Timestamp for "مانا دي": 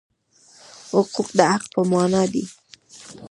1.91-2.43